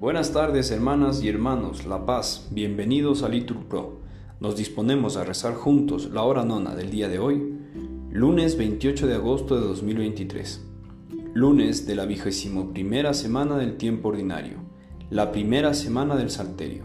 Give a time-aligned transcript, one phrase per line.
[0.00, 4.00] Buenas tardes hermanas y hermanos, La Paz, bienvenidos a Litur Pro.
[4.40, 7.52] Nos disponemos a rezar juntos la hora nona del día de hoy,
[8.10, 10.64] lunes 28 de agosto de 2023,
[11.34, 14.56] lunes de la vigésimo primera semana del tiempo ordinario,
[15.10, 16.84] la primera semana del Salterio.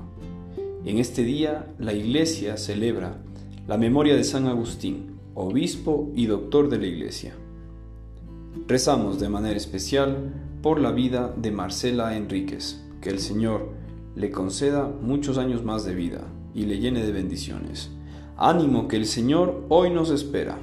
[0.83, 3.23] En este día la Iglesia celebra
[3.65, 7.33] la memoria de San Agustín, obispo y doctor de la Iglesia.
[8.67, 13.69] Rezamos de manera especial por la vida de Marcela Enríquez que el Señor
[14.15, 16.21] le conceda muchos años más de vida
[16.55, 17.91] y le llene de bendiciones.
[18.35, 20.57] Ánimo que el Señor hoy nos espera.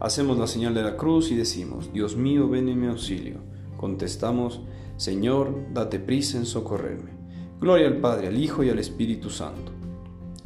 [0.00, 3.36] Hacemos la señal de la cruz y decimos, Dios mío, ven en mi auxilio.
[3.76, 4.62] Contestamos,
[4.96, 7.12] Señor, date prisa en socorrerme.
[7.60, 9.70] Gloria al Padre, al Hijo y al Espíritu Santo,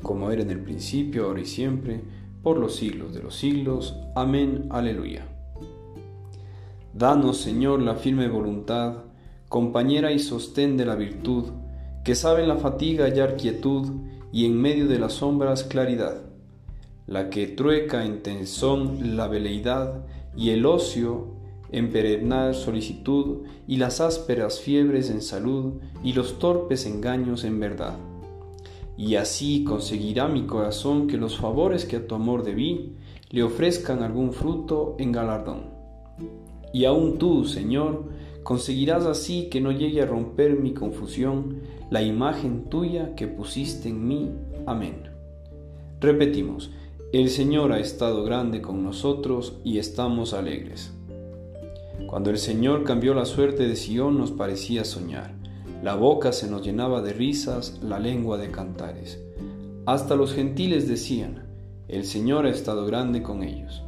[0.03, 2.03] como era en el principio, ahora y siempre,
[2.43, 3.97] por los siglos de los siglos.
[4.15, 5.27] Amén, aleluya.
[6.93, 9.05] Danos, Señor, la firme voluntad
[9.53, 11.51] compañera y sostén de la virtud,
[12.05, 13.87] que sabe en la fatiga hallar quietud
[14.33, 16.23] y en medio de las sombras claridad,
[17.07, 21.35] la que trueca en tensón la veleidad y el ocio
[21.71, 27.99] en perennal solicitud y las ásperas fiebres en salud y los torpes engaños en verdad.
[28.97, 32.95] Y así conseguirá mi corazón que los favores que a tu amor debí
[33.29, 35.73] le ofrezcan algún fruto en galardón.
[36.73, 38.09] Y aun tú, Señor,
[38.43, 44.07] Conseguirás así que no llegue a romper mi confusión la imagen tuya que pusiste en
[44.09, 44.31] mí.
[44.67, 45.11] Amén.
[46.01, 46.71] Repetimos,
[47.13, 50.93] el Señor ha estado grande con nosotros y estamos alegres.
[52.07, 55.35] Cuando el Señor cambió la suerte de Sión nos parecía soñar.
[55.83, 59.23] La boca se nos llenaba de risas, la lengua de cantares.
[59.85, 61.45] Hasta los gentiles decían,
[61.89, 63.83] el Señor ha estado grande con ellos.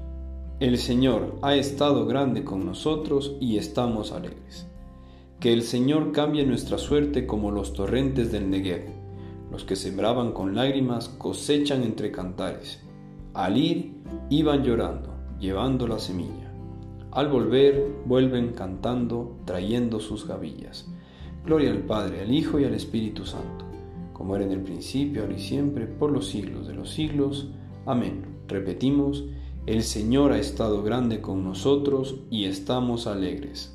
[0.60, 4.68] El Señor ha estado grande con nosotros y estamos alegres.
[5.40, 8.84] Que el Señor cambie nuestra suerte como los torrentes del Negev.
[9.50, 12.80] Los que sembraban con lágrimas cosechan entre cantares.
[13.34, 13.94] Al ir,
[14.30, 16.52] iban llorando, llevando la semilla.
[17.10, 20.88] Al volver, vuelven cantando, trayendo sus gavillas.
[21.44, 23.64] Gloria al Padre, al Hijo y al Espíritu Santo,
[24.12, 27.48] como era en el principio, ahora y siempre, por los siglos de los siglos.
[27.86, 28.24] Amén.
[28.46, 29.24] Repetimos,
[29.66, 33.74] el Señor ha estado grande con nosotros y estamos alegres.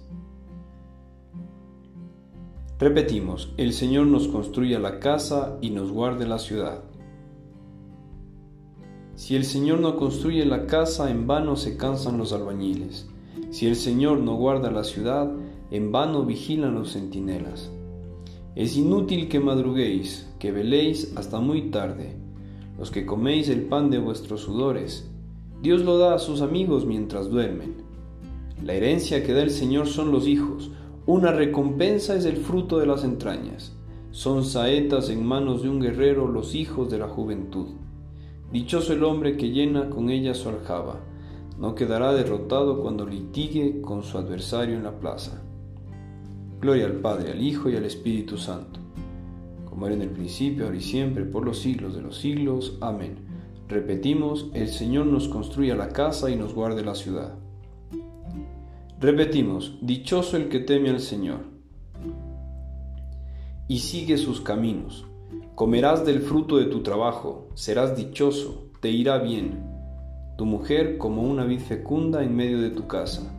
[2.77, 6.83] Repetimos, el Señor nos construya la casa y nos guarde la ciudad.
[9.15, 13.09] Si el Señor no construye la casa, en vano se cansan los albañiles.
[13.49, 15.31] Si el Señor no guarda la ciudad,
[15.71, 17.71] en vano vigilan los centinelas.
[18.55, 22.15] Es inútil que madruguéis, que veléis hasta muy tarde,
[22.77, 25.09] los que coméis el pan de vuestros sudores,
[25.61, 27.83] Dios lo da a sus amigos mientras duermen.
[28.63, 30.71] La herencia que da el Señor son los hijos,
[31.05, 33.75] una recompensa es el fruto de las entrañas.
[34.11, 37.67] Son saetas en manos de un guerrero los hijos de la juventud.
[38.53, 41.01] Dichoso el hombre que llena con ella su aljaba,
[41.59, 45.43] no quedará derrotado cuando litigue con su adversario en la plaza.
[46.61, 48.79] Gloria al Padre, al Hijo y al Espíritu Santo,
[49.69, 52.77] como era en el principio, ahora y siempre, por los siglos de los siglos.
[52.79, 53.28] Amén.
[53.69, 57.35] Repetimos, el Señor nos construya la casa y nos guarde la ciudad.
[58.99, 61.41] Repetimos, dichoso el que teme al Señor
[63.67, 65.05] y sigue sus caminos.
[65.53, 69.63] Comerás del fruto de tu trabajo, serás dichoso, te irá bien.
[70.35, 73.31] Tu mujer como una vid fecunda en medio de tu casa,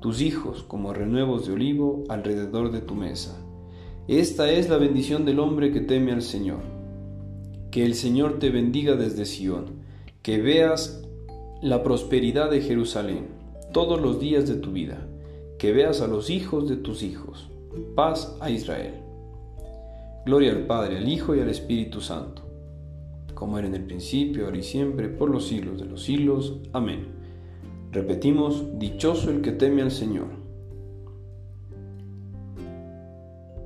[0.00, 3.38] tus hijos como renuevos de olivo alrededor de tu mesa.
[4.08, 6.77] Esta es la bendición del hombre que teme al Señor.
[7.70, 9.82] Que el Señor te bendiga desde Sión,
[10.22, 11.02] que veas
[11.62, 13.26] la prosperidad de Jerusalén
[13.72, 15.06] todos los días de tu vida,
[15.58, 17.50] que veas a los hijos de tus hijos.
[17.94, 18.94] Paz a Israel.
[20.24, 22.42] Gloria al Padre, al Hijo y al Espíritu Santo,
[23.34, 26.58] como era en el principio, ahora y siempre, por los siglos de los siglos.
[26.72, 27.06] Amén.
[27.92, 30.26] Repetimos, dichoso el que teme al Señor.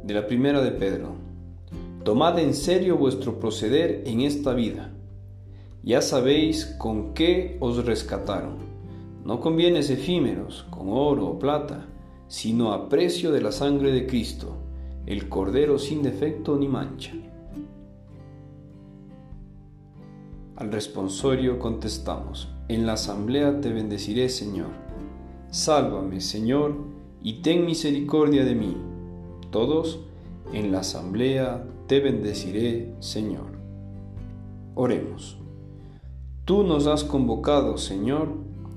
[0.05, 1.15] De la primera de Pedro.
[2.05, 4.93] Tomad en serio vuestro proceder en esta vida.
[5.85, 8.57] Ya sabéis con qué os rescataron,
[9.25, 11.87] no con bienes efímeros, con oro o plata,
[12.27, 14.57] sino a precio de la sangre de Cristo,
[15.07, 17.13] el Cordero sin defecto ni mancha.
[20.57, 24.71] Al responsorio contestamos, en la asamblea te bendeciré, Señor.
[25.51, 26.75] Sálvame, Señor,
[27.23, 28.77] y ten misericordia de mí.
[29.51, 30.01] Todos,
[30.53, 33.53] en la asamblea te bendeciré, Señor.
[34.75, 35.39] Oremos.
[36.45, 38.29] Tú nos has convocado, Señor,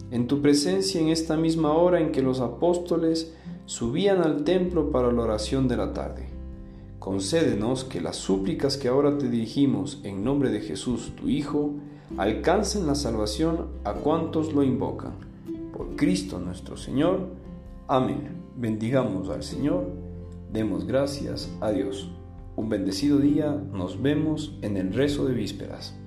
[0.10, 3.36] en tu presencia en esta misma hora en que los apóstoles
[3.66, 6.30] subían al templo para la oración de la tarde.
[7.00, 11.74] Concédenos que las súplicas que ahora te dirigimos en nombre de Jesús, tu Hijo,
[12.18, 15.13] alcancen la salvación a cuantos lo invocan.
[15.75, 17.27] Por Cristo nuestro Señor.
[17.88, 18.44] Amén.
[18.56, 20.05] Bendigamos al Señor.
[20.56, 22.10] Demos gracias a Dios.
[22.56, 26.00] Un bendecido día, nos vemos en el rezo de vísperas.